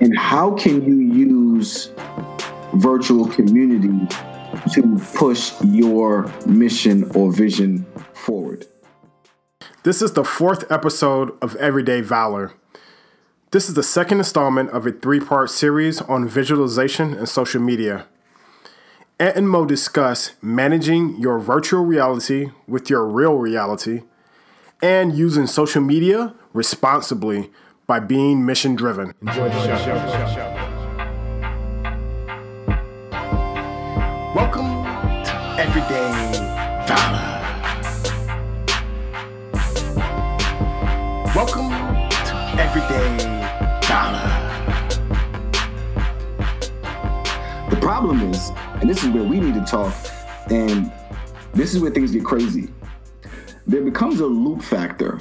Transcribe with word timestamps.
And 0.00 0.16
how 0.16 0.52
can 0.52 0.82
you 0.82 0.96
use 1.14 1.90
virtual 2.72 3.28
community 3.28 4.08
to 4.72 4.98
push 5.14 5.52
your 5.62 6.32
mission 6.46 7.10
or 7.14 7.30
vision 7.30 7.84
forward? 8.14 8.66
This 9.82 10.00
is 10.00 10.14
the 10.14 10.24
fourth 10.24 10.70
episode 10.72 11.36
of 11.42 11.54
Everyday 11.56 12.00
Valor. 12.00 12.54
This 13.50 13.68
is 13.68 13.74
the 13.74 13.82
second 13.82 14.18
installment 14.18 14.70
of 14.70 14.86
a 14.86 14.92
three 14.92 15.20
part 15.20 15.50
series 15.50 16.00
on 16.00 16.26
visualization 16.26 17.12
and 17.12 17.28
social 17.28 17.60
media. 17.60 18.06
Ant 19.18 19.36
and 19.36 19.50
Mo 19.50 19.66
discuss 19.66 20.32
managing 20.40 21.18
your 21.18 21.38
virtual 21.38 21.84
reality 21.84 22.52
with 22.66 22.88
your 22.88 23.06
real 23.06 23.34
reality 23.34 24.04
and 24.80 25.14
using 25.14 25.46
social 25.46 25.82
media 25.82 26.34
responsibly 26.54 27.50
by 27.90 27.98
being 27.98 28.46
mission 28.46 28.76
driven. 28.76 29.12
Enjoy 29.22 29.48
the 29.48 29.76
show. 29.76 29.84
Welcome 34.32 34.84
to 35.24 35.34
Everyday 35.58 36.12
Valor. 36.86 37.26
Welcome 41.34 41.70
to 42.26 42.34
Everyday 42.60 43.08
Valor. 43.88 44.28
The 47.70 47.76
problem 47.80 48.20
is, 48.30 48.52
and 48.80 48.88
this 48.88 49.02
is 49.02 49.10
where 49.10 49.24
we 49.24 49.40
need 49.40 49.54
to 49.54 49.64
talk, 49.64 49.92
and 50.48 50.92
this 51.54 51.74
is 51.74 51.80
where 51.80 51.90
things 51.90 52.12
get 52.12 52.24
crazy. 52.24 52.68
There 53.66 53.82
becomes 53.82 54.20
a 54.20 54.26
loop 54.26 54.62
factor, 54.62 55.18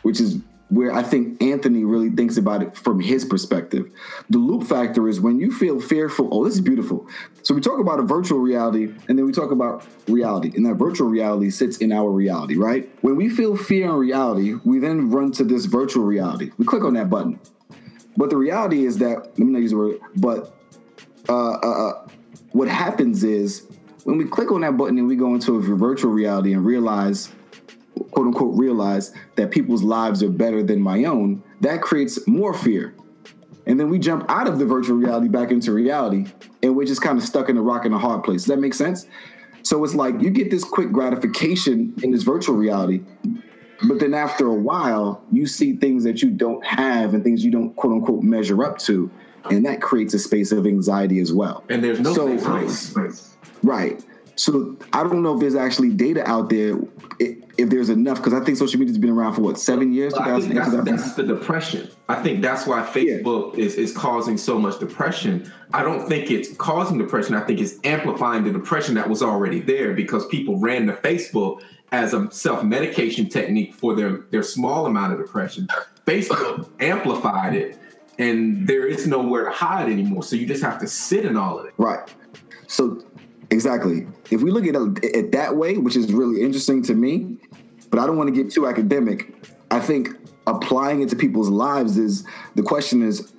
which 0.00 0.18
is 0.18 0.38
where 0.70 0.94
I 0.94 1.02
think 1.02 1.42
Anthony 1.42 1.84
really 1.84 2.10
thinks 2.10 2.36
about 2.36 2.62
it 2.62 2.76
from 2.76 3.00
his 3.00 3.24
perspective. 3.24 3.90
The 4.30 4.38
loop 4.38 4.64
factor 4.64 5.08
is 5.08 5.20
when 5.20 5.40
you 5.40 5.52
feel 5.52 5.80
fearful. 5.80 6.28
Oh, 6.30 6.44
this 6.44 6.54
is 6.54 6.60
beautiful. 6.60 7.08
So 7.42 7.54
we 7.54 7.60
talk 7.60 7.80
about 7.80 7.98
a 7.98 8.02
virtual 8.02 8.38
reality 8.38 8.84
and 9.08 9.18
then 9.18 9.26
we 9.26 9.32
talk 9.32 9.50
about 9.50 9.84
reality. 10.06 10.52
And 10.54 10.64
that 10.66 10.74
virtual 10.74 11.08
reality 11.08 11.50
sits 11.50 11.78
in 11.78 11.92
our 11.92 12.08
reality, 12.08 12.56
right? 12.56 12.88
When 13.02 13.16
we 13.16 13.28
feel 13.28 13.56
fear 13.56 13.86
in 13.86 13.96
reality, 13.96 14.54
we 14.64 14.78
then 14.78 15.10
run 15.10 15.32
to 15.32 15.44
this 15.44 15.66
virtual 15.66 16.04
reality. 16.04 16.52
We 16.56 16.64
click 16.64 16.84
on 16.84 16.94
that 16.94 17.10
button. 17.10 17.40
But 18.16 18.30
the 18.30 18.36
reality 18.36 18.86
is 18.86 18.98
that, 18.98 19.16
let 19.16 19.38
me 19.38 19.46
not 19.46 19.62
use 19.62 19.72
the 19.72 19.76
word, 19.76 20.00
but 20.16 20.56
uh, 21.28 21.52
uh, 21.52 21.88
uh 21.88 22.06
what 22.52 22.68
happens 22.68 23.22
is 23.22 23.66
when 24.04 24.18
we 24.18 24.24
click 24.24 24.50
on 24.50 24.60
that 24.62 24.76
button 24.76 24.98
and 24.98 25.06
we 25.06 25.16
go 25.16 25.34
into 25.34 25.56
a 25.56 25.60
virtual 25.60 26.10
reality 26.10 26.52
and 26.52 26.64
realize 26.64 27.32
quote 28.10 28.26
unquote 28.26 28.56
realize 28.58 29.12
that 29.36 29.50
people's 29.50 29.82
lives 29.82 30.22
are 30.22 30.30
better 30.30 30.62
than 30.62 30.80
my 30.80 31.04
own, 31.04 31.42
that 31.60 31.82
creates 31.82 32.26
more 32.26 32.54
fear. 32.54 32.94
And 33.66 33.78
then 33.78 33.88
we 33.90 33.98
jump 33.98 34.24
out 34.28 34.48
of 34.48 34.58
the 34.58 34.66
virtual 34.66 34.96
reality 34.96 35.28
back 35.28 35.50
into 35.50 35.72
reality, 35.72 36.26
and 36.62 36.74
we're 36.74 36.86
just 36.86 37.02
kind 37.02 37.18
of 37.18 37.24
stuck 37.24 37.48
in 37.48 37.56
a 37.56 37.62
rock 37.62 37.84
and 37.84 37.94
a 37.94 37.98
hard 37.98 38.24
place. 38.24 38.42
Does 38.42 38.48
that 38.48 38.58
make 38.58 38.74
sense? 38.74 39.06
So 39.62 39.84
it's 39.84 39.94
like 39.94 40.20
you 40.20 40.30
get 40.30 40.50
this 40.50 40.64
quick 40.64 40.90
gratification 40.90 41.94
in 42.02 42.10
this 42.10 42.22
virtual 42.22 42.56
reality, 42.56 43.02
but 43.86 44.00
then 44.00 44.14
after 44.14 44.46
a 44.46 44.54
while, 44.54 45.22
you 45.30 45.46
see 45.46 45.76
things 45.76 46.04
that 46.04 46.22
you 46.22 46.30
don't 46.30 46.64
have 46.64 47.14
and 47.14 47.22
things 47.22 47.44
you 47.44 47.50
don't 47.50 47.74
quote 47.76 47.92
unquote 47.92 48.22
measure 48.22 48.64
up 48.64 48.78
to. 48.80 49.10
And 49.50 49.64
that 49.64 49.80
creates 49.80 50.12
a 50.12 50.18
space 50.18 50.52
of 50.52 50.66
anxiety 50.66 51.18
as 51.18 51.32
well. 51.32 51.64
And 51.70 51.82
there's 51.82 52.00
no 52.00 52.12
so, 52.12 52.38
place. 52.38 52.94
Right. 53.62 54.04
So 54.40 54.74
I 54.94 55.02
don't 55.02 55.22
know 55.22 55.34
if 55.34 55.40
there's 55.40 55.54
actually 55.54 55.90
data 55.90 56.26
out 56.26 56.48
there 56.48 56.78
if 57.18 57.68
there's 57.68 57.90
enough 57.90 58.16
because 58.16 58.32
I 58.32 58.42
think 58.42 58.56
social 58.56 58.80
media's 58.80 58.96
been 58.96 59.10
around 59.10 59.34
for 59.34 59.42
what 59.42 59.58
seven 59.58 59.92
years. 59.92 60.14
Well, 60.14 60.22
I 60.22 60.40
think 60.40 60.54
that's, 60.54 60.82
that's, 60.82 61.12
the 61.12 61.24
depression. 61.24 61.90
I 62.08 62.22
think 62.22 62.40
that's 62.40 62.66
why 62.66 62.80
Facebook 62.80 63.54
yeah. 63.54 63.64
is 63.66 63.74
is 63.74 63.92
causing 63.92 64.38
so 64.38 64.58
much 64.58 64.80
depression. 64.80 65.52
I 65.74 65.82
don't 65.82 66.08
think 66.08 66.30
it's 66.30 66.56
causing 66.56 66.96
depression. 66.96 67.34
I 67.34 67.42
think 67.42 67.60
it's 67.60 67.74
amplifying 67.84 68.44
the 68.44 68.50
depression 68.50 68.94
that 68.94 69.10
was 69.10 69.22
already 69.22 69.60
there 69.60 69.92
because 69.92 70.26
people 70.28 70.58
ran 70.58 70.86
to 70.86 70.94
Facebook 70.94 71.60
as 71.92 72.14
a 72.14 72.30
self 72.30 72.64
medication 72.64 73.28
technique 73.28 73.74
for 73.74 73.94
their 73.94 74.22
their 74.30 74.42
small 74.42 74.86
amount 74.86 75.12
of 75.12 75.18
depression. 75.18 75.68
Facebook 76.06 76.70
amplified 76.80 77.54
it, 77.54 77.78
and 78.18 78.66
there 78.66 78.86
is 78.86 79.06
nowhere 79.06 79.44
to 79.44 79.50
hide 79.50 79.90
anymore. 79.90 80.22
So 80.22 80.34
you 80.34 80.46
just 80.46 80.62
have 80.62 80.80
to 80.80 80.86
sit 80.86 81.26
in 81.26 81.36
all 81.36 81.58
of 81.58 81.66
it. 81.66 81.74
Right. 81.76 82.08
So 82.68 83.04
Exactly. 83.50 84.06
If 84.30 84.42
we 84.42 84.50
look 84.50 84.66
at 84.66 84.76
it 85.02 85.32
that 85.32 85.56
way, 85.56 85.76
which 85.76 85.96
is 85.96 86.12
really 86.12 86.40
interesting 86.40 86.82
to 86.84 86.94
me, 86.94 87.38
but 87.90 87.98
I 87.98 88.06
don't 88.06 88.16
want 88.16 88.32
to 88.32 88.42
get 88.42 88.52
too 88.52 88.66
academic. 88.66 89.34
I 89.70 89.80
think 89.80 90.10
applying 90.46 91.02
it 91.02 91.08
to 91.10 91.16
people's 91.16 91.50
lives 91.50 91.96
is 91.96 92.24
the 92.54 92.62
question 92.62 93.02
is 93.02 93.32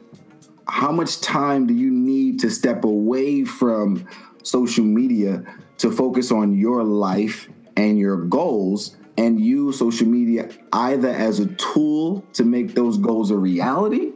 how 0.68 0.92
much 0.92 1.22
time 1.22 1.68
do 1.68 1.74
you 1.74 1.90
need 1.90 2.40
to 2.40 2.50
step 2.50 2.84
away 2.84 3.44
from 3.44 4.08
social 4.44 4.86
media 4.86 5.44
to 5.78 5.92
focus 5.92 6.32
on 6.32 6.58
your 6.58 6.84
life 6.84 7.50
and 7.76 7.98
your 7.98 8.18
goals 8.26 8.96
and 9.18 9.40
use 9.40 9.80
social 9.80 10.08
media 10.08 10.50
either 10.74 11.10
as 11.10 11.40
a 11.40 11.48
tool 11.56 12.24
to 12.34 12.44
make 12.44 12.74
those 12.76 12.98
goals 12.98 13.32
a 13.32 13.38
reality 13.38 14.12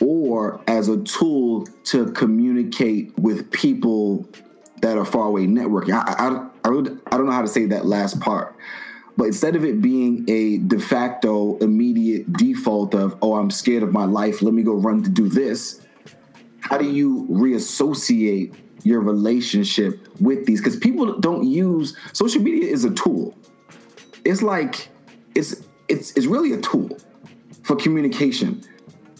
or 0.00 0.60
as 0.66 0.88
a 0.88 0.98
tool 1.02 1.66
to 1.84 2.10
communicate 2.12 3.16
with 3.18 3.50
people 3.50 4.28
that 4.82 4.98
are 4.98 5.04
far 5.04 5.28
away 5.28 5.46
networking. 5.46 5.94
I, 5.94 6.12
I, 6.12 6.28
I, 6.64 7.14
I 7.14 7.16
don't 7.16 7.26
know 7.26 7.32
how 7.32 7.42
to 7.42 7.48
say 7.48 7.66
that 7.66 7.86
last 7.86 8.20
part. 8.20 8.54
But 9.16 9.24
instead 9.24 9.56
of 9.56 9.64
it 9.64 9.80
being 9.80 10.24
a 10.28 10.58
de 10.58 10.78
facto 10.78 11.56
immediate 11.58 12.32
default 12.32 12.94
of, 12.94 13.16
oh, 13.22 13.34
I'm 13.34 13.50
scared 13.50 13.82
of 13.82 13.92
my 13.92 14.04
life, 14.04 14.42
let 14.42 14.54
me 14.54 14.62
go 14.62 14.74
run 14.74 15.02
to 15.02 15.10
do 15.10 15.28
this, 15.28 15.80
how 16.60 16.78
do 16.78 16.90
you 16.90 17.26
reassociate 17.28 18.54
your 18.82 19.00
relationship 19.00 20.08
with 20.20 20.46
these? 20.46 20.60
Because 20.60 20.76
people 20.76 21.18
don't 21.20 21.46
use 21.46 21.96
social 22.12 22.42
media 22.42 22.68
is 22.68 22.84
a 22.84 22.90
tool. 22.90 23.36
It's 24.24 24.42
like 24.42 24.88
it's 25.34 25.62
it's 25.88 26.12
it's 26.12 26.26
really 26.26 26.52
a 26.52 26.60
tool 26.60 26.96
for 27.64 27.76
communication. 27.76 28.62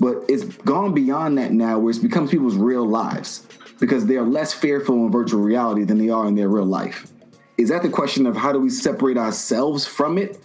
But 0.01 0.25
it's 0.29 0.45
gone 0.45 0.95
beyond 0.95 1.39
that 1.39 1.53
now 1.53 1.79
where 1.79 1.91
it's 1.91 1.99
becomes 1.99 2.31
people's 2.31 2.57
real 2.57 2.87
lives 2.87 3.47
because 3.83 4.07
they 4.07 4.17
are 4.17 4.25
less 4.25 4.55
fearful 4.55 4.95
in 4.95 5.11
virtual 5.11 5.41
reality 5.41 5.83
than 5.83 5.99
they 5.99 6.09
are 6.09 6.29
in 6.29 6.37
their 6.37 6.49
real 6.49 6.65
life. 6.65 7.13
Is 7.59 7.69
that 7.71 7.83
the 7.83 7.89
question 7.89 8.27
of 8.27 8.37
how 8.37 8.53
do 8.53 8.61
we 8.61 8.71
separate 8.71 9.19
ourselves 9.19 9.85
from 9.85 10.19
it 10.19 10.39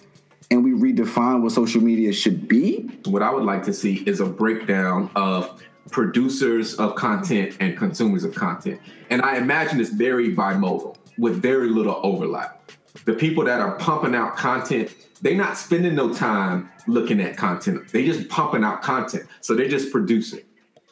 and 0.49 0.63
we 0.63 0.71
redefine 0.71 1.43
what 1.43 1.51
social 1.51 1.79
media 1.79 2.11
should 2.11 2.47
be? 2.47 2.89
What 3.05 3.21
I 3.21 3.29
would 3.31 3.43
like 3.43 3.63
to 3.65 3.73
see 3.73 3.97
is 4.07 4.21
a 4.21 4.25
breakdown 4.25 5.11
of 5.15 5.61
producers 5.91 6.73
of 6.79 6.95
content 6.95 7.57
and 7.59 7.77
consumers 7.77 8.23
of 8.23 8.33
content. 8.33 8.81
And 9.11 9.21
I 9.21 9.37
imagine 9.37 9.79
it's 9.79 9.91
very 9.91 10.35
bimodal 10.35 10.97
with 11.19 11.39
very 11.39 11.69
little 11.69 11.99
overlap. 12.01 12.71
The 13.05 13.13
people 13.13 13.45
that 13.45 13.61
are 13.61 13.75
pumping 13.77 14.15
out 14.15 14.35
content, 14.35 14.95
they're 15.21 15.35
not 15.35 15.59
spending 15.59 15.93
no 15.93 16.11
time 16.11 16.71
looking 16.87 17.21
at 17.21 17.37
content. 17.37 17.87
They 17.89 18.03
just 18.03 18.29
pumping 18.29 18.63
out 18.63 18.81
content. 18.81 19.27
So 19.41 19.53
they're 19.53 19.69
just 19.69 19.91
producing. 19.91 20.41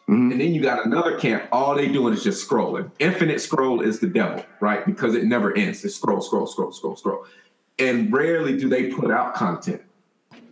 Mm-hmm. 0.10 0.32
And 0.32 0.42
then 0.42 0.54
you 0.54 0.62
got 0.62 0.86
another 0.86 1.18
camp, 1.18 1.48
all 1.52 1.76
they 1.76 1.88
doing 1.88 2.14
is 2.14 2.24
just 2.24 2.48
scrolling. 2.48 2.92
Infinite 3.00 3.42
scroll 3.42 3.82
is 3.82 4.00
the 4.00 4.08
devil, 4.08 4.46
right? 4.60 4.86
Because 4.86 5.16
it 5.16 5.26
never 5.26 5.56
ends. 5.58 5.84
It's 5.84 5.96
scroll, 5.96 6.22
scroll, 6.22 6.46
scroll, 6.46 6.72
scroll, 6.72 6.96
scroll. 6.96 7.26
And 7.80 8.14
rarely 8.14 8.56
do 8.58 8.70
they 8.70 8.92
put 8.92 9.10
out 9.10 9.34
content. 9.34 9.82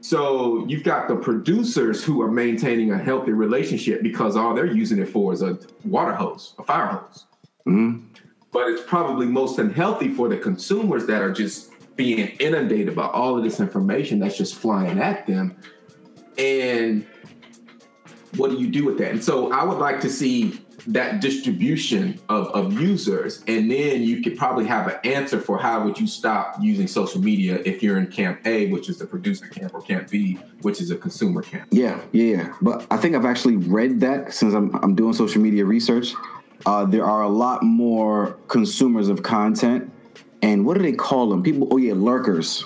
So 0.01 0.65
you've 0.67 0.83
got 0.83 1.07
the 1.07 1.15
producers 1.15 2.03
who 2.03 2.21
are 2.21 2.31
maintaining 2.31 2.91
a 2.91 2.97
healthy 2.97 3.31
relationship 3.31 4.01
because 4.01 4.35
all 4.35 4.53
they're 4.53 4.65
using 4.65 4.99
it 4.99 5.07
for 5.07 5.31
is 5.31 5.41
a 5.41 5.57
water 5.85 6.13
hose, 6.13 6.55
a 6.57 6.63
fire 6.63 6.87
hose. 6.87 7.25
Mm-hmm. 7.67 8.07
But 8.51 8.69
it's 8.69 8.83
probably 8.85 9.27
most 9.27 9.59
unhealthy 9.59 10.09
for 10.09 10.27
the 10.29 10.37
consumers 10.37 11.05
that 11.05 11.21
are 11.21 11.31
just 11.31 11.71
being 11.95 12.27
inundated 12.39 12.95
by 12.95 13.05
all 13.07 13.37
of 13.37 13.43
this 13.43 13.59
information 13.59 14.19
that's 14.19 14.37
just 14.37 14.55
flying 14.55 14.99
at 14.99 15.25
them. 15.27 15.55
And 16.37 17.05
what 18.37 18.51
do 18.51 18.57
you 18.57 18.69
do 18.69 18.85
with 18.85 18.97
that? 18.97 19.11
And 19.11 19.23
so 19.23 19.51
I 19.51 19.63
would 19.63 19.77
like 19.77 19.99
to 20.01 20.09
see 20.09 20.59
that 20.87 21.21
distribution 21.21 22.19
of, 22.29 22.47
of 22.47 22.73
users 22.79 23.43
and 23.47 23.71
then 23.71 24.01
you 24.01 24.21
could 24.21 24.37
probably 24.37 24.65
have 24.65 24.87
an 24.87 24.99
answer 25.05 25.39
for 25.39 25.57
how 25.57 25.83
would 25.83 25.97
you 25.97 26.07
stop 26.07 26.55
using 26.59 26.87
social 26.87 27.21
media 27.21 27.61
if 27.63 27.81
you're 27.81 27.97
in 27.97 28.07
camp 28.07 28.45
a 28.45 28.69
which 28.69 28.89
is 28.89 28.97
the 28.97 29.05
producer 29.05 29.47
camp 29.47 29.73
or 29.73 29.81
camp 29.81 30.09
b 30.09 30.37
which 30.61 30.81
is 30.81 30.91
a 30.91 30.97
consumer 30.97 31.41
camp. 31.41 31.67
Yeah 31.71 32.01
yeah 32.11 32.35
yeah. 32.35 32.53
But 32.61 32.85
i 32.91 32.97
think 32.97 33.15
i've 33.15 33.25
actually 33.25 33.55
read 33.55 34.01
that 34.01 34.33
since 34.33 34.53
i'm, 34.53 34.75
I'm 34.83 34.95
doing 34.95 35.13
social 35.13 35.41
media 35.41 35.63
research. 35.63 36.13
Uh, 36.65 36.85
there 36.85 37.05
are 37.05 37.21
a 37.21 37.29
lot 37.29 37.63
more 37.63 38.37
consumers 38.47 39.07
of 39.07 39.23
content 39.23 39.89
and 40.41 40.65
what 40.65 40.75
do 40.75 40.83
they 40.83 40.91
call 40.91 41.29
them? 41.29 41.43
People 41.43 41.69
oh 41.71 41.77
yeah 41.77 41.93
lurkers 41.95 42.65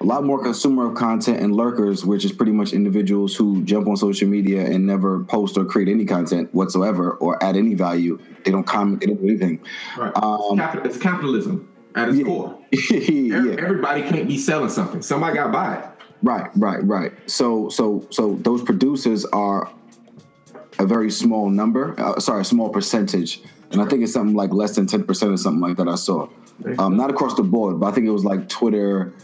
a 0.00 0.04
lot 0.04 0.24
more 0.24 0.42
consumer 0.42 0.92
content 0.92 1.40
and 1.40 1.54
lurkers, 1.54 2.06
which 2.06 2.24
is 2.24 2.32
pretty 2.32 2.52
much 2.52 2.72
individuals 2.72 3.36
who 3.36 3.62
jump 3.64 3.86
on 3.86 3.96
social 3.96 4.28
media 4.28 4.64
and 4.64 4.86
never 4.86 5.22
post 5.24 5.58
or 5.58 5.64
create 5.64 5.88
any 5.88 6.06
content 6.06 6.52
whatsoever 6.54 7.12
or 7.12 7.42
add 7.44 7.56
any 7.56 7.74
value. 7.74 8.18
They 8.44 8.50
don't 8.50 8.64
comment, 8.64 9.00
they 9.00 9.06
don't 9.06 9.20
do 9.20 9.28
anything. 9.28 9.60
Right. 9.98 10.12
Um, 10.16 10.58
it's 10.84 10.96
capitalism 10.96 11.70
at 11.94 12.08
its 12.08 12.18
yeah. 12.18 12.24
core. 12.24 12.58
yeah. 12.90 13.56
Everybody 13.58 14.02
can't 14.02 14.26
be 14.26 14.38
selling 14.38 14.70
something. 14.70 15.02
Somebody 15.02 15.34
got 15.34 15.48
to 15.48 15.52
buy 15.52 15.76
it. 15.76 15.84
Right, 16.22 16.50
right, 16.56 16.82
right. 16.84 17.12
So, 17.30 17.68
so, 17.68 18.06
so 18.10 18.36
those 18.36 18.62
producers 18.62 19.26
are 19.26 19.70
a 20.78 20.86
very 20.86 21.10
small 21.10 21.50
number. 21.50 21.94
Uh, 22.00 22.18
sorry, 22.20 22.40
a 22.40 22.44
small 22.44 22.70
percentage, 22.70 23.42
and 23.70 23.82
I 23.82 23.86
think 23.86 24.02
it's 24.02 24.12
something 24.12 24.36
like 24.36 24.52
less 24.52 24.76
than 24.76 24.86
ten 24.86 25.04
percent 25.04 25.32
or 25.32 25.36
something 25.38 25.60
like 25.60 25.76
that. 25.78 25.88
I 25.88 25.94
saw, 25.94 26.28
um, 26.78 26.96
not 26.96 27.10
across 27.10 27.34
the 27.34 27.42
board, 27.42 27.80
but 27.80 27.86
I 27.86 27.92
think 27.92 28.06
it 28.06 28.10
was 28.10 28.24
like 28.24 28.48
Twitter 28.48 29.14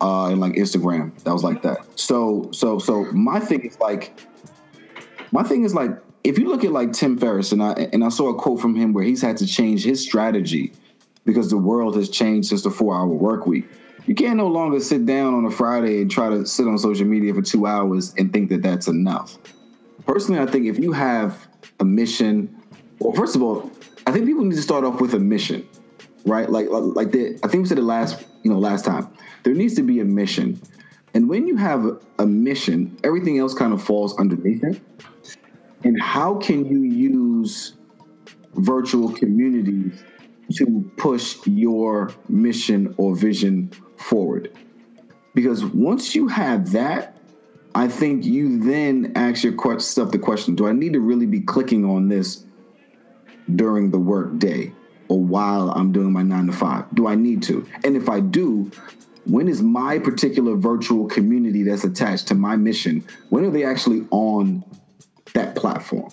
uh, 0.00 0.26
and 0.26 0.40
like 0.40 0.54
Instagram. 0.54 1.16
That 1.24 1.32
was 1.32 1.44
like 1.44 1.62
that. 1.62 1.78
So, 1.98 2.50
so, 2.52 2.78
so 2.78 3.04
my 3.12 3.40
thing 3.40 3.64
is 3.64 3.78
like, 3.80 4.18
my 5.32 5.42
thing 5.42 5.64
is 5.64 5.74
like, 5.74 5.90
if 6.24 6.38
you 6.38 6.48
look 6.48 6.64
at 6.64 6.72
like 6.72 6.92
Tim 6.92 7.16
Ferriss, 7.18 7.52
and 7.52 7.62
I 7.62 7.72
and 7.92 8.02
I 8.02 8.08
saw 8.08 8.30
a 8.30 8.34
quote 8.34 8.60
from 8.60 8.74
him 8.74 8.92
where 8.92 9.04
he's 9.04 9.22
had 9.22 9.36
to 9.36 9.46
change 9.46 9.84
his 9.84 10.02
strategy 10.02 10.72
because 11.24 11.50
the 11.50 11.58
world 11.58 11.94
has 11.96 12.08
changed 12.08 12.48
since 12.48 12.62
the 12.62 12.70
four-hour 12.70 13.06
work 13.06 13.46
week. 13.46 13.68
You 14.06 14.14
can't 14.14 14.36
no 14.36 14.46
longer 14.46 14.78
sit 14.80 15.06
down 15.06 15.34
on 15.34 15.44
a 15.44 15.50
Friday 15.50 16.00
and 16.00 16.10
try 16.10 16.28
to 16.28 16.46
sit 16.46 16.66
on 16.66 16.78
social 16.78 17.06
media 17.06 17.34
for 17.34 17.42
two 17.42 17.66
hours 17.66 18.14
and 18.18 18.32
think 18.32 18.50
that 18.50 18.62
that's 18.62 18.86
enough. 18.86 19.36
Personally, 20.06 20.40
I 20.40 20.46
think 20.46 20.66
if 20.66 20.78
you 20.78 20.92
have 20.92 21.48
a 21.80 21.84
mission, 21.84 22.56
well, 23.00 23.12
first 23.12 23.34
of 23.34 23.42
all, 23.42 23.70
I 24.06 24.12
think 24.12 24.26
people 24.26 24.44
need 24.44 24.54
to 24.54 24.62
start 24.62 24.84
off 24.84 25.00
with 25.00 25.14
a 25.14 25.18
mission, 25.18 25.66
right? 26.24 26.48
Like, 26.48 26.66
like 26.70 27.10
the, 27.10 27.38
I 27.42 27.48
think 27.48 27.62
we 27.62 27.68
said 27.68 27.78
it 27.78 27.82
last, 27.82 28.24
you 28.46 28.52
know, 28.52 28.58
last 28.58 28.84
time. 28.84 29.08
There 29.42 29.54
needs 29.54 29.74
to 29.74 29.82
be 29.82 30.00
a 30.00 30.04
mission, 30.04 30.60
and 31.14 31.28
when 31.28 31.46
you 31.46 31.56
have 31.56 32.00
a 32.18 32.26
mission, 32.26 32.96
everything 33.04 33.38
else 33.38 33.54
kind 33.54 33.72
of 33.72 33.82
falls 33.82 34.16
underneath 34.18 34.64
it. 34.64 34.80
And 35.84 36.00
how 36.00 36.36
can 36.36 36.64
you 36.64 36.82
use 36.82 37.74
virtual 38.56 39.12
communities 39.12 40.02
to 40.54 40.90
push 40.96 41.38
your 41.46 42.12
mission 42.28 42.94
or 42.98 43.14
vision 43.14 43.70
forward. 43.96 44.56
Because 45.34 45.64
once 45.64 46.14
you 46.14 46.28
have 46.28 46.72
that, 46.72 47.16
I 47.74 47.88
think 47.88 48.24
you 48.24 48.60
then 48.60 49.12
ask 49.16 49.44
yourself 49.44 50.10
the 50.10 50.18
question 50.18 50.54
Do 50.54 50.66
I 50.66 50.72
need 50.72 50.94
to 50.94 51.00
really 51.00 51.26
be 51.26 51.40
clicking 51.40 51.84
on 51.84 52.08
this 52.08 52.44
during 53.54 53.90
the 53.90 53.98
work 53.98 54.38
day 54.38 54.72
or 55.08 55.22
while 55.22 55.70
I'm 55.70 55.92
doing 55.92 56.12
my 56.12 56.22
nine 56.22 56.46
to 56.46 56.52
five? 56.52 56.84
Do 56.94 57.06
I 57.06 57.14
need 57.14 57.42
to? 57.44 57.66
And 57.84 57.96
if 57.96 58.08
I 58.08 58.20
do, 58.20 58.70
when 59.24 59.48
is 59.48 59.62
my 59.62 59.98
particular 59.98 60.56
virtual 60.56 61.06
community 61.06 61.62
that's 61.62 61.84
attached 61.84 62.28
to 62.28 62.34
my 62.34 62.56
mission, 62.56 63.04
when 63.30 63.44
are 63.44 63.50
they 63.50 63.64
actually 63.64 64.06
on 64.10 64.64
that 65.34 65.56
platform? 65.56 66.10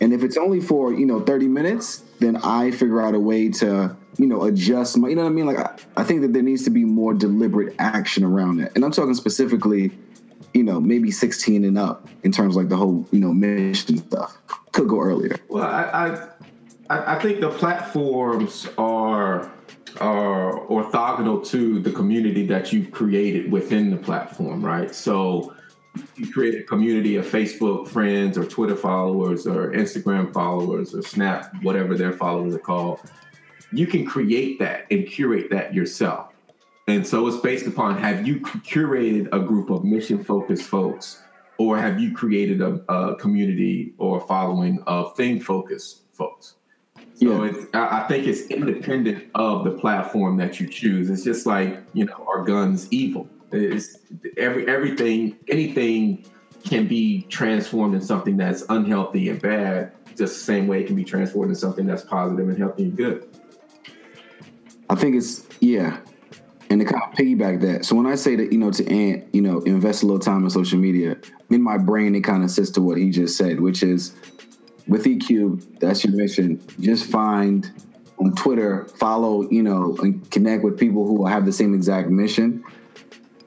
And 0.00 0.12
if 0.12 0.22
it's 0.22 0.36
only 0.36 0.60
for, 0.60 0.92
you 0.92 1.06
know, 1.06 1.20
30 1.20 1.48
minutes, 1.48 2.02
then 2.20 2.36
I 2.36 2.70
figure 2.70 3.00
out 3.00 3.14
a 3.14 3.20
way 3.20 3.48
to 3.50 3.96
you 4.18 4.26
know, 4.26 4.44
adjust 4.44 4.96
my, 4.96 5.08
you 5.08 5.16
know 5.16 5.22
what 5.22 5.30
I 5.30 5.32
mean? 5.32 5.46
Like, 5.46 5.58
I, 5.58 5.74
I 5.96 6.04
think 6.04 6.22
that 6.22 6.32
there 6.32 6.42
needs 6.42 6.64
to 6.64 6.70
be 6.70 6.84
more 6.84 7.14
deliberate 7.14 7.74
action 7.78 8.24
around 8.24 8.60
it. 8.60 8.72
And 8.74 8.84
I'm 8.84 8.90
talking 8.90 9.14
specifically, 9.14 9.90
you 10.54 10.62
know, 10.62 10.80
maybe 10.80 11.10
16 11.10 11.64
and 11.64 11.78
up 11.78 12.08
in 12.22 12.32
terms 12.32 12.56
of 12.56 12.62
like 12.62 12.68
the 12.68 12.76
whole, 12.76 13.06
you 13.12 13.20
know, 13.20 13.32
mission 13.32 13.98
stuff. 13.98 14.38
Could 14.72 14.88
go 14.88 15.00
earlier. 15.00 15.36
Well, 15.48 15.64
I, 15.64 16.08
I, 16.08 16.28
I 16.88 17.18
think 17.18 17.40
the 17.40 17.50
platforms 17.50 18.68
are 18.78 19.50
are 20.00 20.66
orthogonal 20.66 21.46
to 21.46 21.80
the 21.80 21.90
community 21.90 22.46
that 22.46 22.72
you've 22.72 22.90
created 22.90 23.50
within 23.50 23.90
the 23.90 23.96
platform, 23.96 24.64
right? 24.64 24.94
So 24.94 25.54
you 26.16 26.30
create 26.30 26.54
a 26.60 26.64
community 26.64 27.16
of 27.16 27.24
Facebook 27.24 27.88
friends 27.88 28.36
or 28.36 28.44
Twitter 28.44 28.76
followers 28.76 29.46
or 29.46 29.72
Instagram 29.72 30.32
followers 30.34 30.94
or 30.94 31.02
Snap, 31.02 31.50
whatever 31.62 31.96
their 31.96 32.12
followers 32.12 32.54
are 32.54 32.58
called 32.58 33.00
you 33.72 33.86
can 33.86 34.06
create 34.06 34.58
that 34.58 34.86
and 34.90 35.06
curate 35.06 35.50
that 35.50 35.74
yourself. 35.74 36.32
And 36.88 37.06
so 37.06 37.26
it's 37.26 37.38
based 37.38 37.66
upon 37.66 37.98
have 37.98 38.26
you 38.26 38.40
curated 38.40 39.28
a 39.32 39.40
group 39.40 39.70
of 39.70 39.84
mission 39.84 40.22
focused 40.22 40.68
folks 40.68 41.22
or 41.58 41.78
have 41.78 41.98
you 41.98 42.14
created 42.14 42.60
a, 42.60 42.80
a 42.92 43.16
community 43.16 43.94
or 43.98 44.18
a 44.18 44.20
following 44.20 44.82
of 44.86 45.16
thing 45.16 45.40
focused 45.40 46.02
folks? 46.12 46.54
So 47.16 47.44
yeah. 47.44 47.50
it's, 47.50 47.66
I 47.74 48.06
think 48.08 48.26
it's 48.26 48.42
independent 48.48 49.30
of 49.34 49.64
the 49.64 49.70
platform 49.70 50.36
that 50.36 50.60
you 50.60 50.68
choose. 50.68 51.08
It's 51.08 51.24
just 51.24 51.46
like, 51.46 51.82
you 51.94 52.04
know, 52.04 52.26
are 52.28 52.44
guns 52.44 52.88
evil? 52.92 53.26
It's 53.52 53.98
every 54.36 54.68
everything, 54.68 55.38
anything 55.48 56.26
can 56.64 56.86
be 56.86 57.22
transformed 57.22 57.94
in 57.94 58.02
something 58.02 58.36
that's 58.36 58.64
unhealthy 58.68 59.30
and 59.30 59.40
bad, 59.40 59.92
just 60.08 60.18
the 60.18 60.44
same 60.44 60.66
way 60.66 60.80
it 60.80 60.86
can 60.86 60.96
be 60.96 61.04
transformed 61.04 61.50
in 61.50 61.54
something 61.54 61.86
that's 61.86 62.02
positive 62.02 62.48
and 62.48 62.58
healthy 62.58 62.84
and 62.84 62.96
good. 62.96 63.26
I 64.90 64.94
think 64.94 65.16
it's 65.16 65.46
yeah, 65.60 65.98
and 66.68 66.80
to 66.80 66.84
kind 66.84 67.02
of 67.02 67.16
piggyback 67.16 67.62
that. 67.62 67.86
So 67.86 67.96
when 67.96 68.06
I 68.06 68.16
say 68.16 68.36
that, 68.36 68.52
you 68.52 68.58
know, 68.58 68.70
to 68.72 68.86
ant, 68.92 69.34
you 69.34 69.40
know, 69.40 69.60
invest 69.60 70.02
a 70.02 70.06
little 70.06 70.20
time 70.20 70.44
in 70.44 70.50
social 70.50 70.78
media, 70.78 71.16
in 71.48 71.62
my 71.62 71.78
brain 71.78 72.14
it 72.14 72.22
kind 72.22 72.44
of 72.44 72.50
sits 72.50 72.70
to 72.72 72.82
what 72.82 72.98
he 72.98 73.10
just 73.10 73.38
said, 73.38 73.60
which 73.60 73.82
is 73.82 74.14
with 74.88 75.04
EQ, 75.04 75.80
that's 75.80 76.04
your 76.04 76.14
mission. 76.14 76.62
Just 76.80 77.06
find 77.06 77.70
on 78.18 78.34
Twitter, 78.34 78.86
follow, 78.98 79.48
you 79.50 79.62
know, 79.62 79.96
and 80.02 80.28
connect 80.30 80.64
with 80.64 80.78
people 80.78 81.06
who 81.06 81.26
have 81.26 81.44
the 81.44 81.52
same 81.52 81.74
exact 81.74 82.08
mission. 82.08 82.64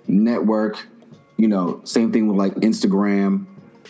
Network, 0.07 0.77
you 1.37 1.47
know, 1.47 1.81
same 1.85 2.11
thing 2.11 2.27
with 2.27 2.37
like 2.37 2.53
Instagram, 2.55 3.45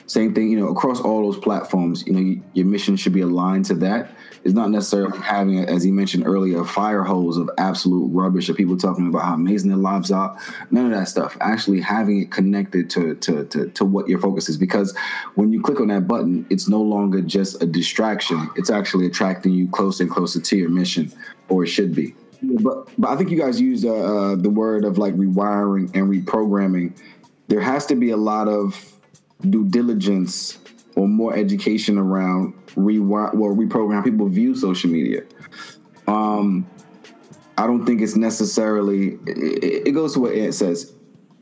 same 0.05 0.33
thing, 0.33 0.49
you 0.49 0.59
know, 0.59 0.69
across 0.69 0.99
all 0.99 1.23
those 1.23 1.41
platforms, 1.41 2.05
you 2.05 2.13
know, 2.13 2.41
your 2.53 2.65
mission 2.65 2.95
should 2.95 3.13
be 3.13 3.21
aligned 3.21 3.65
to 3.65 3.73
that. 3.75 4.11
It's 4.43 4.53
not 4.53 4.69
necessarily 4.71 5.17
having, 5.19 5.59
as 5.59 5.83
he 5.83 5.91
mentioned 5.91 6.25
earlier, 6.25 6.61
a 6.61 6.65
fire 6.65 7.03
hose 7.03 7.37
of 7.37 7.49
absolute 7.57 8.07
rubbish 8.07 8.47
of 8.49 8.55
people 8.55 8.77
talking 8.77 9.07
about 9.07 9.23
how 9.23 9.33
amazing 9.33 9.69
their 9.69 9.77
lives 9.77 10.11
are. 10.11 10.37
None 10.71 10.85
of 10.85 10.91
that 10.97 11.07
stuff. 11.07 11.37
Actually 11.41 11.81
having 11.81 12.21
it 12.21 12.31
connected 12.31 12.89
to, 12.91 13.15
to, 13.15 13.45
to, 13.45 13.69
to 13.69 13.85
what 13.85 14.07
your 14.07 14.19
focus 14.19 14.47
is. 14.47 14.57
Because 14.57 14.95
when 15.35 15.51
you 15.51 15.61
click 15.61 15.81
on 15.81 15.89
that 15.89 16.07
button, 16.07 16.45
it's 16.49 16.69
no 16.69 16.81
longer 16.81 17.21
just 17.21 17.61
a 17.61 17.65
distraction. 17.65 18.49
It's 18.55 18.69
actually 18.69 19.07
attracting 19.07 19.51
you 19.53 19.67
closer 19.69 20.03
and 20.03 20.11
closer 20.11 20.39
to 20.39 20.57
your 20.57 20.69
mission, 20.69 21.11
or 21.49 21.65
it 21.65 21.67
should 21.67 21.93
be. 21.93 22.15
But, 22.41 22.87
but 22.97 23.09
I 23.09 23.17
think 23.17 23.31
you 23.31 23.37
guys 23.37 23.59
used 23.59 23.85
uh, 23.85 23.93
uh, 23.93 24.35
the 24.35 24.49
word 24.49 24.85
of 24.85 24.97
like 24.97 25.13
rewiring 25.15 25.93
and 25.93 26.09
reprogramming. 26.09 26.97
There 27.49 27.59
has 27.59 27.85
to 27.87 27.95
be 27.95 28.11
a 28.11 28.17
lot 28.17 28.47
of 28.47 28.93
due 29.41 29.65
diligence 29.65 30.57
or 30.95 31.07
more 31.07 31.35
education 31.35 31.97
around 31.97 32.53
rewire 32.75 33.33
well 33.33 33.55
reprogram 33.55 34.03
people 34.03 34.27
view 34.27 34.55
social 34.55 34.89
media. 34.89 35.23
Um, 36.07 36.67
I 37.57 37.67
don't 37.67 37.85
think 37.85 38.01
it's 38.01 38.15
necessarily. 38.15 39.19
It, 39.25 39.87
it 39.87 39.91
goes 39.91 40.13
to 40.13 40.21
what 40.21 40.33
it 40.33 40.53
says. 40.53 40.93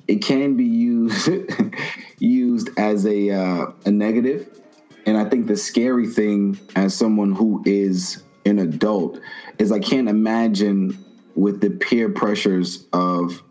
It 0.07 0.17
can 0.17 0.55
be 0.55 0.65
used 0.65 1.29
used 2.19 2.69
as 2.77 3.05
a 3.05 3.31
uh, 3.31 3.71
a 3.85 3.91
negative, 3.91 4.49
and 5.05 5.17
I 5.17 5.25
think 5.25 5.47
the 5.47 5.57
scary 5.57 6.07
thing 6.07 6.59
as 6.75 6.95
someone 6.95 7.33
who 7.33 7.61
is 7.65 8.23
an 8.45 8.59
adult 8.59 9.19
is 9.59 9.71
I 9.71 9.79
can't 9.79 10.09
imagine 10.09 11.03
with 11.35 11.61
the 11.61 11.69
peer 11.69 12.09
pressures 12.09 12.87
of 12.93 13.43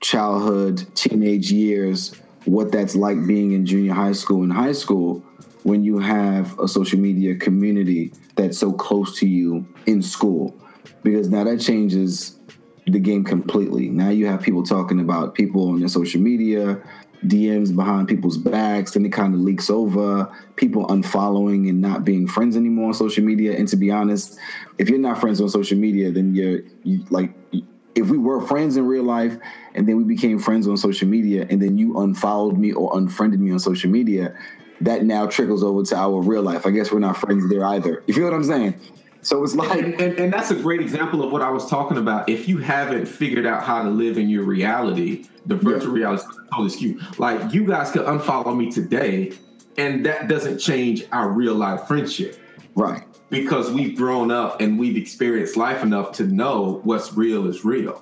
childhood, 0.00 0.86
teenage 0.94 1.50
years, 1.50 2.14
what 2.44 2.72
that's 2.72 2.94
like 2.94 3.26
being 3.26 3.52
in 3.52 3.64
junior 3.64 3.92
high 3.92 4.12
school 4.12 4.42
and 4.42 4.52
high 4.52 4.72
school 4.72 5.22
when 5.62 5.84
you 5.84 5.98
have 5.98 6.58
a 6.58 6.66
social 6.66 6.98
media 6.98 7.36
community 7.36 8.12
that's 8.34 8.58
so 8.58 8.72
close 8.72 9.18
to 9.18 9.26
you 9.26 9.66
in 9.86 10.02
school 10.02 10.54
because 11.02 11.28
now 11.28 11.44
that 11.44 11.60
changes 11.60 12.38
the 12.86 12.98
game 12.98 13.24
completely. 13.24 13.88
Now 13.88 14.08
you 14.08 14.26
have 14.26 14.42
people 14.42 14.64
talking 14.64 15.00
about 15.00 15.34
people 15.34 15.68
on 15.68 15.80
their 15.80 15.88
social 15.88 16.20
media, 16.20 16.82
DMs 17.24 17.74
behind 17.74 18.08
people's 18.08 18.36
backs, 18.36 18.92
then 18.92 19.06
it 19.06 19.12
kind 19.12 19.34
of 19.34 19.40
leaks 19.40 19.70
over, 19.70 20.30
people 20.56 20.86
unfollowing 20.88 21.68
and 21.68 21.80
not 21.80 22.04
being 22.04 22.26
friends 22.26 22.56
anymore 22.56 22.88
on 22.88 22.94
social 22.94 23.24
media. 23.24 23.56
And 23.56 23.68
to 23.68 23.76
be 23.76 23.90
honest, 23.90 24.38
if 24.78 24.88
you're 24.88 24.98
not 24.98 25.20
friends 25.20 25.40
on 25.40 25.48
social 25.48 25.78
media, 25.78 26.10
then 26.10 26.34
you're 26.34 26.62
you, 26.82 27.04
like, 27.10 27.32
if 27.94 28.08
we 28.08 28.18
were 28.18 28.40
friends 28.40 28.76
in 28.76 28.86
real 28.86 29.04
life 29.04 29.36
and 29.74 29.88
then 29.88 29.96
we 29.96 30.04
became 30.04 30.38
friends 30.38 30.66
on 30.66 30.76
social 30.76 31.08
media 31.08 31.46
and 31.50 31.60
then 31.60 31.76
you 31.76 31.98
unfollowed 31.98 32.58
me 32.58 32.72
or 32.72 32.96
unfriended 32.96 33.40
me 33.40 33.52
on 33.52 33.58
social 33.58 33.90
media, 33.90 34.36
that 34.80 35.04
now 35.04 35.26
trickles 35.26 35.62
over 35.62 35.82
to 35.84 35.96
our 35.96 36.20
real 36.20 36.42
life. 36.42 36.66
I 36.66 36.70
guess 36.70 36.90
we're 36.90 36.98
not 36.98 37.16
friends 37.16 37.48
there 37.48 37.64
either. 37.64 38.02
You 38.06 38.14
feel 38.14 38.24
what 38.24 38.34
I'm 38.34 38.44
saying? 38.44 38.80
So 39.22 39.44
it's 39.44 39.54
like, 39.54 39.78
and, 39.78 39.94
and, 40.00 40.18
and, 40.18 40.32
that's 40.32 40.50
a 40.50 40.56
great 40.56 40.80
example 40.80 41.22
of 41.22 41.30
what 41.30 41.42
I 41.42 41.50
was 41.50 41.70
talking 41.70 41.96
about. 41.96 42.28
If 42.28 42.48
you 42.48 42.58
haven't 42.58 43.06
figured 43.06 43.46
out 43.46 43.62
how 43.62 43.80
to 43.84 43.88
live 43.88 44.18
in 44.18 44.28
your 44.28 44.42
reality, 44.42 45.26
the 45.46 45.54
virtual 45.54 45.96
yeah. 45.96 46.06
reality 46.06 46.22
is 46.28 46.38
totally 46.50 46.70
skewed. 46.70 47.18
Like 47.20 47.54
you 47.54 47.64
guys 47.64 47.92
could 47.92 48.04
unfollow 48.04 48.56
me 48.56 48.72
today, 48.72 49.32
and 49.78 50.04
that 50.06 50.26
doesn't 50.26 50.58
change 50.58 51.04
our 51.12 51.30
real 51.30 51.54
life 51.54 51.86
friendship, 51.86 52.36
right? 52.74 53.04
Because 53.32 53.70
we've 53.70 53.96
grown 53.96 54.30
up 54.30 54.60
and 54.60 54.78
we've 54.78 54.96
experienced 54.96 55.56
life 55.56 55.82
enough 55.82 56.12
to 56.12 56.24
know 56.24 56.80
what's 56.84 57.14
real 57.14 57.48
is 57.48 57.64
real 57.64 58.00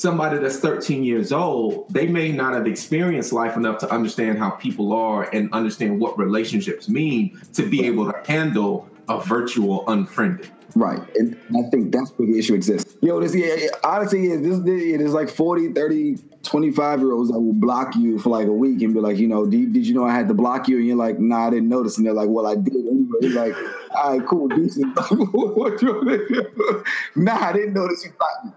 somebody 0.00 0.38
that's 0.38 0.58
13 0.58 1.04
years 1.04 1.30
old, 1.30 1.86
they 1.92 2.06
may 2.06 2.32
not 2.32 2.54
have 2.54 2.66
experienced 2.66 3.32
life 3.34 3.54
enough 3.56 3.78
to 3.78 3.90
understand 3.92 4.38
how 4.38 4.50
people 4.50 4.92
are 4.94 5.28
and 5.34 5.52
understand 5.52 6.00
what 6.00 6.18
relationships 6.18 6.88
mean 6.88 7.38
to 7.52 7.68
be 7.68 7.84
able 7.84 8.10
to 8.10 8.22
handle 8.26 8.88
a 9.10 9.20
virtual 9.20 9.86
unfriended. 9.88 10.50
Right. 10.74 11.00
And 11.16 11.38
I 11.50 11.68
think 11.70 11.92
that's 11.92 12.10
where 12.12 12.26
the 12.26 12.38
issue 12.38 12.54
exists. 12.54 12.96
Yo, 13.02 13.20
this 13.20 13.34
yeah, 13.34 13.68
honestly, 13.84 14.36
this, 14.36 14.58
this 14.60 14.80
it 14.80 15.00
is 15.00 15.12
like 15.12 15.28
40, 15.28 15.72
30 15.72 16.16
25 16.42 17.00
year 17.00 17.12
olds 17.12 17.30
that 17.30 17.38
will 17.38 17.52
block 17.52 17.94
you 17.96 18.18
for 18.18 18.30
like 18.30 18.46
a 18.46 18.52
week 18.52 18.80
and 18.82 18.94
be 18.94 19.00
like, 19.00 19.18
you 19.18 19.28
know, 19.28 19.46
did, 19.46 19.72
did 19.72 19.86
you 19.86 19.94
know 19.94 20.04
I 20.04 20.14
had 20.14 20.28
to 20.28 20.34
block 20.34 20.68
you? 20.68 20.78
And 20.78 20.86
you're 20.86 20.96
like, 20.96 21.18
nah, 21.18 21.48
I 21.48 21.50
didn't 21.50 21.68
notice. 21.68 21.98
And 21.98 22.06
they're 22.06 22.14
like, 22.14 22.28
well, 22.28 22.46
I 22.46 22.54
did 22.54 22.74
anyway. 22.74 23.28
Like, 23.34 23.54
all 23.94 24.16
right, 24.16 24.26
cool, 24.26 24.48
decent. 24.48 24.96
what 25.10 25.82
you 25.82 26.04
do? 26.04 26.84
Nah, 27.16 27.48
I 27.48 27.52
didn't 27.52 27.74
notice 27.74 28.04
you 28.04 28.12
blocked 28.18 28.46
me. 28.46 28.52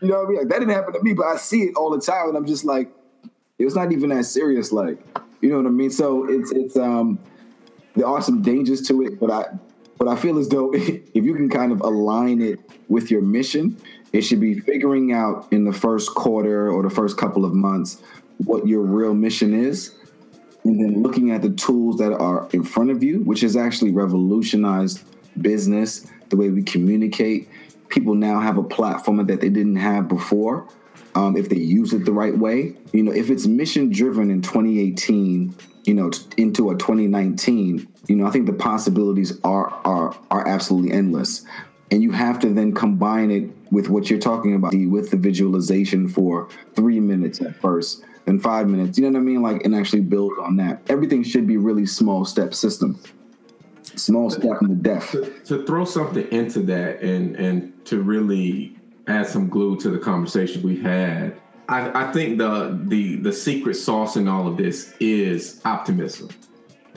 You 0.00 0.08
know 0.08 0.18
what 0.18 0.26
I 0.26 0.28
mean? 0.28 0.38
Like, 0.38 0.48
that 0.48 0.58
didn't 0.60 0.74
happen 0.74 0.92
to 0.94 1.02
me, 1.02 1.12
but 1.12 1.26
I 1.26 1.36
see 1.36 1.62
it 1.62 1.76
all 1.76 1.90
the 1.90 2.00
time, 2.00 2.28
and 2.28 2.36
I'm 2.36 2.46
just 2.46 2.64
like, 2.64 2.92
it's 3.58 3.74
not 3.74 3.92
even 3.92 4.10
that 4.10 4.24
serious. 4.24 4.72
Like, 4.72 4.98
you 5.40 5.48
know 5.50 5.56
what 5.56 5.66
I 5.66 5.70
mean? 5.70 5.90
So 5.90 6.28
it's 6.28 6.50
it's 6.52 6.76
um, 6.76 7.18
there 7.94 8.06
are 8.06 8.20
some 8.20 8.42
dangers 8.42 8.82
to 8.88 9.02
it, 9.02 9.18
but 9.20 9.30
I 9.30 9.46
but 9.98 10.08
I 10.08 10.16
feel 10.16 10.38
as 10.38 10.48
though 10.48 10.72
if 10.74 11.24
you 11.24 11.34
can 11.34 11.48
kind 11.48 11.72
of 11.72 11.80
align 11.80 12.40
it 12.40 12.60
with 12.88 13.10
your 13.10 13.22
mission, 13.22 13.76
it 14.12 14.22
should 14.22 14.40
be 14.40 14.58
figuring 14.58 15.12
out 15.12 15.48
in 15.50 15.64
the 15.64 15.72
first 15.72 16.14
quarter 16.14 16.70
or 16.70 16.82
the 16.82 16.90
first 16.90 17.16
couple 17.16 17.44
of 17.44 17.54
months 17.54 18.02
what 18.38 18.66
your 18.66 18.82
real 18.82 19.14
mission 19.14 19.54
is, 19.54 19.94
and 20.64 20.80
then 20.80 21.02
looking 21.02 21.30
at 21.30 21.42
the 21.42 21.50
tools 21.50 21.98
that 21.98 22.12
are 22.12 22.48
in 22.52 22.64
front 22.64 22.90
of 22.90 23.02
you, 23.02 23.20
which 23.20 23.40
has 23.40 23.56
actually 23.56 23.90
revolutionized 23.90 25.02
business, 25.40 26.06
the 26.28 26.36
way 26.36 26.50
we 26.50 26.62
communicate. 26.62 27.48
People 27.88 28.14
now 28.14 28.40
have 28.40 28.58
a 28.58 28.62
platform 28.62 29.24
that 29.26 29.40
they 29.40 29.48
didn't 29.48 29.76
have 29.76 30.08
before. 30.08 30.68
Um, 31.14 31.36
if 31.36 31.48
they 31.50 31.58
use 31.58 31.92
it 31.92 32.06
the 32.06 32.12
right 32.12 32.36
way, 32.36 32.74
you 32.92 33.02
know, 33.02 33.12
if 33.12 33.28
it's 33.28 33.46
mission 33.46 33.90
driven 33.90 34.30
in 34.30 34.40
2018, 34.40 35.54
you 35.84 35.94
know, 35.94 36.10
into 36.38 36.70
a 36.70 36.74
2019, 36.74 37.86
you 38.08 38.16
know, 38.16 38.26
I 38.26 38.30
think 38.30 38.46
the 38.46 38.54
possibilities 38.54 39.38
are 39.44 39.68
are 39.84 40.16
are 40.30 40.46
absolutely 40.48 40.92
endless. 40.92 41.44
And 41.92 42.02
you 42.02 42.10
have 42.10 42.38
to 42.40 42.48
then 42.48 42.72
combine 42.72 43.30
it 43.30 43.50
with 43.70 43.90
what 43.90 44.08
you're 44.08 44.18
talking 44.18 44.54
about, 44.54 44.74
with 44.74 45.10
the 45.10 45.16
visualization 45.18 46.08
for 46.08 46.48
three 46.74 46.98
minutes 46.98 47.42
at 47.42 47.54
first, 47.54 48.02
then 48.24 48.40
five 48.40 48.66
minutes. 48.66 48.98
You 48.98 49.04
know 49.04 49.18
what 49.18 49.22
I 49.22 49.26
mean? 49.26 49.42
Like, 49.42 49.64
and 49.64 49.74
actually 49.74 50.00
build 50.00 50.32
on 50.40 50.56
that. 50.56 50.80
Everything 50.88 51.22
should 51.22 51.46
be 51.46 51.58
really 51.58 51.86
small 51.86 52.24
step 52.24 52.54
system 52.54 52.98
small 53.94 54.30
step 54.30 54.62
in 54.62 54.68
the 54.68 54.74
death. 54.74 55.10
To, 55.10 55.30
to, 55.44 55.66
throw 55.66 55.84
something 55.84 56.26
into 56.32 56.60
that 56.60 57.02
and 57.02 57.36
and 57.36 57.84
to 57.86 58.00
really 58.02 58.74
add 59.06 59.26
some 59.26 59.48
glue 59.48 59.76
to 59.80 59.90
the 59.90 59.98
conversation 59.98 60.62
we've 60.62 60.82
had, 60.82 61.36
I, 61.68 62.08
I 62.08 62.12
think 62.12 62.38
the 62.38 62.78
the 62.84 63.16
the 63.16 63.32
secret 63.32 63.74
sauce 63.74 64.16
in 64.16 64.28
all 64.28 64.46
of 64.46 64.56
this 64.56 64.94
is 65.00 65.60
optimism. 65.64 66.30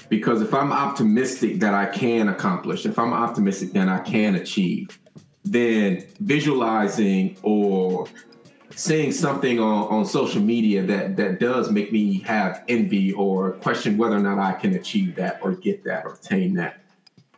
Because 0.09 0.41
if 0.41 0.53
I'm 0.53 0.71
optimistic 0.71 1.59
that 1.61 1.73
I 1.73 1.87
can 1.87 2.29
accomplish, 2.29 2.85
if 2.85 2.99
I'm 2.99 3.13
optimistic 3.13 3.73
that 3.73 3.89
I 3.89 3.99
can 3.99 4.35
achieve, 4.35 4.99
then 5.43 6.05
visualizing 6.19 7.37
or 7.43 8.07
seeing 8.75 9.11
something 9.11 9.59
on, 9.59 9.87
on 9.87 10.05
social 10.05 10.41
media 10.41 10.83
that 10.83 11.15
that 11.15 11.39
does 11.39 11.71
make 11.71 11.91
me 11.91 12.19
have 12.19 12.63
envy 12.67 13.13
or 13.13 13.51
question 13.53 13.97
whether 13.97 14.17
or 14.17 14.19
not 14.19 14.37
I 14.37 14.53
can 14.53 14.73
achieve 14.73 15.15
that 15.15 15.39
or 15.41 15.53
get 15.53 15.83
that 15.85 16.05
or 16.05 16.13
attain 16.13 16.55
that 16.55 16.85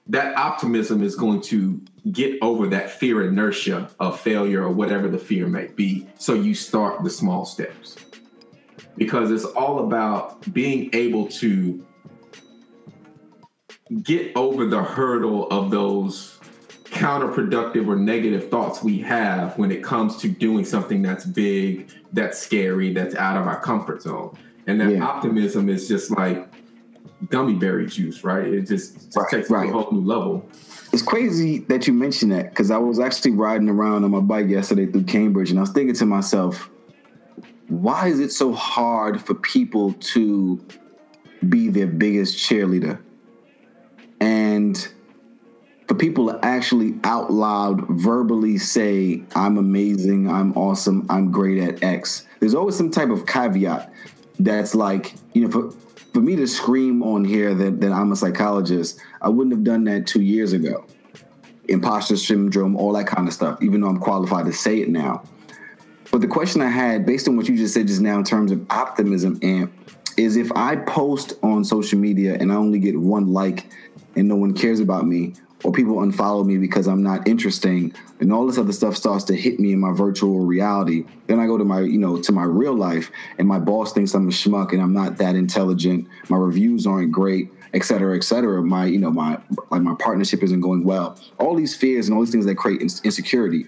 that 0.09 0.38
optimism 0.38 1.03
is 1.03 1.15
going 1.15 1.41
to 1.41 1.81
get 2.12 2.38
over 2.41 2.67
that 2.67 2.89
fear 2.89 3.27
inertia 3.27 3.89
of 4.00 4.19
failure 4.19 4.63
or 4.63 4.71
whatever 4.71 5.09
the 5.09 5.17
fear 5.17 5.47
may 5.47 5.67
be. 5.67 6.07
So 6.17 6.33
you 6.33 6.55
start 6.55 7.03
the 7.03 7.09
small 7.09 7.45
steps 7.45 7.97
because 8.95 9.31
it's 9.31 9.45
all 9.45 9.86
about 9.86 10.53
being 10.53 10.89
able 10.93 11.27
to 11.27 11.86
get 14.03 14.36
over 14.36 14.65
the 14.65 14.84
hurdle 14.84 15.48
of 15.50 15.72
those 15.72 16.38
counterproductive 16.86 17.88
or 17.88 17.96
negative 17.96 18.50
thoughts 18.50 18.84
we 18.84 19.00
have 19.00 19.58
when 19.58 19.72
it 19.72 19.84
comes 19.84 20.17
to 20.17 20.29
doing 20.29 20.63
something 20.63 21.01
that's 21.01 21.25
big, 21.25 21.89
that's 22.13 22.39
scary, 22.39 22.94
that's 22.94 23.15
out 23.15 23.38
of 23.38 23.46
our 23.46 23.60
comfort 23.60 24.01
zone. 24.01 24.36
And 24.67 24.79
that 24.82 24.91
yeah. 24.91 25.03
optimism 25.03 25.70
is 25.70 25.88
just 25.88 26.12
like 26.12 26.48
gummy 27.29 27.56
berry 27.56 27.88
juice, 27.88 28.24
right? 28.24 28.48
It 28.48 28.62
just, 28.62 28.96
just 28.96 29.17
right, 29.17 29.29
takes 29.29 29.50
right. 29.50 29.70
a 29.70 29.72
whole 29.72 29.91
new 29.91 30.06
level. 30.06 30.50
It's 30.94 31.01
crazy 31.01 31.60
that 31.60 31.88
you 31.88 31.94
mentioned 31.94 32.32
that 32.32 32.50
because 32.50 32.72
I 32.72 32.77
was 32.77 33.00
actually 33.00 33.32
riding 33.32 33.70
around 33.70 34.03
on 34.03 34.12
my 34.12 34.20
bike 34.20 34.48
yesterday 34.48 34.86
through 34.86 35.03
Cambridge 35.03 35.50
and 35.50 35.60
I 35.60 35.62
was 35.62 35.72
thinking 35.72 35.96
to 35.96 36.06
myself, 36.06 36.70
why 37.67 38.08
is 38.08 38.20
it 38.20 38.32
so 38.32 38.53
hard 38.53 39.22
for 39.22 39.36
people 39.36 39.94
to 39.94 40.65
be 41.50 41.70
their 41.70 41.88
biggest 41.88 42.38
cheerleader? 42.38 43.00
And 44.19 44.88
for 45.88 45.95
people 45.95 46.27
to 46.27 46.39
actually 46.43 46.95
out 47.03 47.31
loud 47.31 47.88
verbally 47.89 48.57
say, 48.57 49.24
I'm 49.36 49.57
amazing, 49.57 50.29
I'm 50.29 50.55
awesome, 50.57 51.05
I'm 51.09 51.31
great 51.31 51.62
at 51.62 51.83
X. 51.83 52.25
There's 52.39 52.55
always 52.55 52.75
some 52.75 52.91
type 52.91 53.09
of 53.09 53.25
caveat 53.25 53.91
that's 54.39 54.75
like, 54.75 55.15
you 55.33 55.41
know, 55.41 55.51
for 55.51 55.71
for 56.13 56.21
me 56.21 56.36
to 56.36 56.47
scream 56.47 57.03
on 57.03 57.24
here 57.24 57.53
that, 57.53 57.79
that 57.79 57.91
I'm 57.91 58.12
a 58.12 58.15
psychologist, 58.15 59.00
I 59.21 59.29
wouldn't 59.29 59.53
have 59.53 59.63
done 59.63 59.83
that 59.83 60.07
two 60.07 60.21
years 60.21 60.51
ago. 60.51 60.83
Imposter 61.67 62.17
syndrome, 62.17 62.75
all 62.75 62.93
that 62.93 63.05
kind 63.05 63.27
of 63.27 63.36
stuff, 63.36 63.62
even 63.62 63.81
though 63.81 63.88
I'm 63.88 64.00
qualified 64.00 64.47
to 64.47 64.51
say 64.51 64.81
it 64.81 64.89
now. 64.89 65.21
But 66.12 66.21
the 66.21 66.27
question 66.27 66.62
I 66.62 66.69
had, 66.69 67.05
based 67.05 67.27
on 67.27 67.38
what 67.38 67.47
you 67.47 67.55
just 67.55 67.75
said 67.75 67.86
just 67.86 68.01
now 68.01 68.17
in 68.17 68.24
terms 68.24 68.51
of 68.51 68.65
optimism, 68.71 69.38
Ant, 69.43 69.71
is 70.17 70.38
if 70.38 70.51
I 70.53 70.77
post 70.77 71.33
on 71.43 71.63
social 71.63 72.00
media 72.00 72.36
and 72.39 72.51
I 72.51 72.55
only 72.55 72.79
get 72.79 73.00
one 73.00 73.31
like 73.31 73.69
and 74.17 74.27
no 74.27 74.36
one 74.36 74.53
cares 74.53 74.81
about 74.81 75.07
me, 75.07 75.33
or 75.63 75.71
people 75.71 75.95
unfollow 75.95 76.45
me 76.45 76.57
because 76.57 76.88
I'm 76.88 77.01
not 77.01 77.27
interesting, 77.27 77.93
and 78.19 78.33
all 78.33 78.45
this 78.45 78.57
other 78.57 78.74
stuff 78.74 78.97
starts 78.97 79.24
to 79.25 79.36
hit 79.36 79.59
me 79.59 79.71
in 79.71 79.79
my 79.79 79.93
virtual 79.93 80.39
reality. 80.39 81.05
Then 81.27 81.39
I 81.39 81.45
go 81.45 81.57
to 81.57 81.63
my, 81.63 81.81
you 81.81 81.97
know, 81.97 82.21
to 82.21 82.31
my 82.31 82.43
real 82.43 82.75
life, 82.75 83.12
and 83.38 83.47
my 83.47 83.59
boss 83.59 83.93
thinks 83.93 84.13
I'm 84.13 84.27
a 84.27 84.31
schmuck 84.31 84.74
and 84.74 84.81
I'm 84.81 84.93
not 84.93 85.17
that 85.17 85.36
intelligent. 85.36 86.07
My 86.29 86.38
reviews 86.38 86.86
aren't 86.86 87.12
great, 87.12 87.50
et 87.74 87.83
cetera, 87.86 88.15
et 88.15 88.24
cetera. 88.24 88.62
My, 88.62 88.86
you 88.86 89.00
know, 89.00 89.12
my 89.12 89.39
like 89.71 89.81
my 89.81 89.95
partnership 89.95 90.43
isn't 90.43 90.62
going 90.62 90.83
well. 90.83 91.17
All 91.39 91.55
these 91.55 91.75
fears 91.75 92.07
and 92.07 92.15
all 92.15 92.24
these 92.24 92.31
things 92.31 92.45
that 92.45 92.55
create 92.55 92.81
insecurity. 92.81 93.65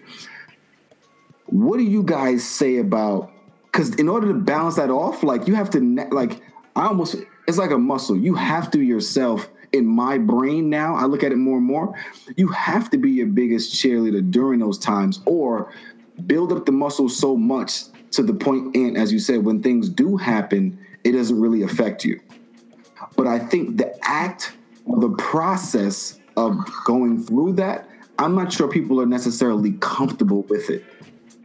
What 1.46 1.78
do 1.78 1.84
you 1.84 2.04
guys 2.04 2.48
say 2.48 2.78
about? 2.78 3.32
Because 3.72 3.96
in 3.96 4.08
order 4.10 4.28
to 4.28 4.34
balance 4.34 4.76
that 4.76 4.90
off, 4.90 5.24
like 5.24 5.48
you 5.48 5.56
have 5.56 5.70
to, 5.72 5.80
like 6.12 6.42
I 6.76 6.86
almost, 6.86 7.16
it's 7.48 7.58
like 7.58 7.72
a 7.72 7.78
muscle. 7.78 8.16
You 8.16 8.36
have 8.36 8.70
to 8.72 8.82
yourself 8.82 9.50
in 9.72 9.86
my 9.86 10.18
brain 10.18 10.70
now, 10.70 10.96
I 10.96 11.06
look 11.06 11.24
at 11.24 11.32
it 11.32 11.38
more 11.38 11.58
and 11.58 11.66
more. 11.66 11.96
You 12.36 12.48
have 12.50 12.90
to 12.92 12.98
be 12.98 13.12
your 13.12 13.28
biggest 13.28 13.74
cheerleader 13.74 14.30
during 14.30 14.60
those 14.60 14.80
times 14.80 15.22
or 15.26 15.72
build 16.26 16.52
up 16.52 16.66
the 16.66 16.72
muscle 16.72 17.10
so 17.10 17.36
much 17.36 17.84
to 18.12 18.24
the 18.24 18.34
point 18.34 18.76
and 18.76 18.98
as 18.98 19.14
you 19.14 19.20
said, 19.20 19.46
when 19.46 19.62
things 19.62 19.88
do 19.90 20.18
happen, 20.18 20.80
it 21.04 21.12
doesn't 21.12 21.40
really 21.40 21.62
affect 21.62 22.04
you. 22.04 22.20
But 23.16 23.28
I 23.28 23.40
think 23.40 23.78
the 23.78 23.96
act 24.04 24.54
the 24.98 25.10
process 25.12 26.20
of 26.36 26.58
going 26.86 27.24
through 27.24 27.54
that, 27.54 27.88
I'm 28.18 28.36
not 28.36 28.52
sure 28.52 28.68
people 28.68 29.00
are 29.00 29.06
necessarily 29.06 29.74
comfortable 29.74 30.44
with 30.44 30.70
it. 30.70 30.84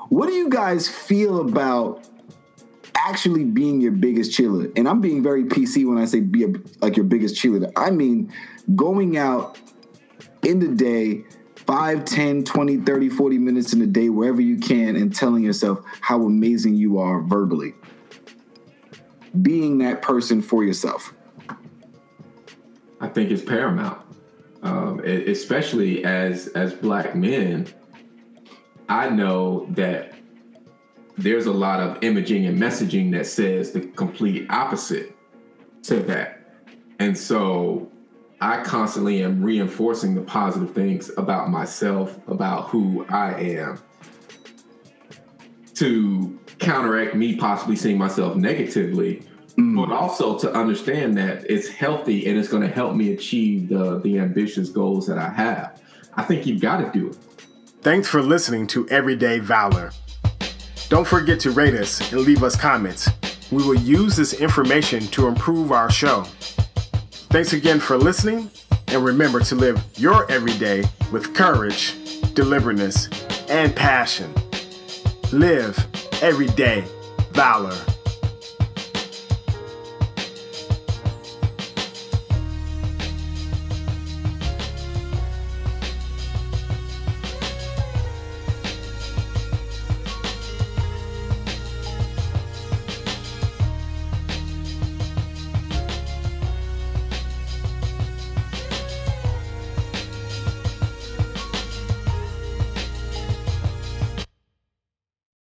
What 0.09 0.27
do 0.27 0.33
you 0.33 0.49
guys 0.49 0.89
feel 0.89 1.41
about 1.41 2.09
actually 2.97 3.45
being 3.45 3.81
your 3.81 3.93
biggest 3.93 4.31
cheerleader. 4.33 4.73
And 4.77 4.89
I'm 4.89 5.01
being 5.01 5.23
very 5.23 5.45
PC 5.45 5.87
when 5.87 5.99
I 5.99 6.05
say 6.05 6.21
be 6.21 6.45
a, 6.45 6.49
like 6.81 6.97
your 6.97 7.05
biggest 7.05 7.37
cheerleader. 7.37 7.73
I 7.77 7.91
mean 7.91 8.33
going 8.75 9.17
out 9.17 9.59
in 10.43 10.59
the 10.59 10.69
day, 10.69 11.25
5, 11.57 12.05
10, 12.05 12.45
20, 12.45 12.77
30, 12.79 13.09
40 13.09 13.39
minutes 13.39 13.73
in 13.73 13.79
the 13.79 13.87
day, 13.87 14.09
wherever 14.09 14.41
you 14.41 14.59
can, 14.59 14.97
and 14.97 15.15
telling 15.15 15.43
yourself 15.43 15.81
how 16.01 16.23
amazing 16.23 16.75
you 16.75 16.99
are 16.99 17.23
verbally. 17.23 17.75
Being 19.41 19.79
that 19.79 20.03
person 20.03 20.43
for 20.43 20.63
yourself. 20.63 21.15
I 23.01 23.09
think 23.09 23.31
it's 23.31 23.43
paramount, 23.43 24.01
um, 24.63 25.01
especially 25.01 26.05
as 26.05 26.49
as 26.49 26.73
black 26.73 27.15
men. 27.15 27.67
I 28.89 29.09
know 29.09 29.67
that 29.71 30.14
there's 31.17 31.47
a 31.47 31.53
lot 31.53 31.81
of 31.81 32.03
imaging 32.03 32.47
and 32.47 32.61
messaging 32.61 33.13
that 33.13 33.27
says 33.27 33.73
the 33.73 33.81
complete 33.81 34.47
opposite 34.51 35.17
to 35.85 36.01
that. 36.01 36.41
And 36.99 37.17
so 37.17 37.91
I 38.41 38.63
constantly 38.63 39.23
am 39.23 39.43
reinforcing 39.43 40.15
the 40.15 40.23
positive 40.23 40.75
things 40.75 41.11
about 41.17 41.51
myself, 41.51 42.19
about 42.29 42.69
who 42.69 43.07
I 43.09 43.35
am, 43.35 43.81
to 45.75 46.39
counteract 46.59 47.15
me 47.15 47.37
possibly 47.37 47.77
seeing 47.77 47.99
myself 47.99 48.37
negatively, 48.37 49.23
mm. 49.57 49.77
but 49.77 49.95
also 49.95 50.39
to 50.39 50.53
understand 50.53 51.17
that 51.19 51.49
it's 51.51 51.69
healthy 51.69 52.27
and 52.27 52.39
it's 52.39 52.49
going 52.49 52.63
to 52.63 52.69
help 52.69 52.95
me 52.95 53.13
achieve 53.13 53.69
the, 53.69 54.01
the 54.01 54.19
ambitious 54.19 54.71
goals 54.71 55.07
that 55.07 55.19
I 55.19 55.29
have. 55.31 55.81
I 56.15 56.23
think 56.23 56.47
you've 56.47 56.61
got 56.61 56.79
to 56.79 56.99
do 56.99 57.09
it. 57.09 57.17
Thanks 57.83 58.09
for 58.09 58.23
listening 58.23 58.67
to 58.69 58.89
Everyday 58.89 59.41
Valor. 59.41 59.91
Don't 60.95 61.05
forget 61.05 61.41
to 61.41 61.51
rate 61.51 61.75
us 61.75 62.13
and 62.13 62.21
leave 62.21 62.45
us 62.45 62.55
comments. 62.55 63.11
We 63.51 63.65
will 63.65 63.75
use 63.75 64.15
this 64.15 64.33
information 64.33 65.01
to 65.09 65.27
improve 65.27 65.73
our 65.73 65.91
show. 65.91 66.23
Thanks 67.33 67.53
again 67.53 67.81
for 67.81 67.99
listening, 67.99 68.49
and 68.87 69.05
remember 69.05 69.41
to 69.41 69.57
live 69.57 69.85
your 69.97 70.31
everyday 70.31 70.85
with 71.11 71.35
courage, 71.35 71.97
deliberateness, 72.35 73.09
and 73.51 73.75
passion. 73.75 74.33
Live 75.33 75.85
every 76.23 76.47
day 76.47 76.85
Valor. 77.33 77.94